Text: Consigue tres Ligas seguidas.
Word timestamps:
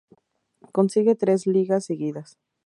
Consigue 0.71 1.13
tres 1.13 1.45
Ligas 1.45 1.85
seguidas. 1.85 2.39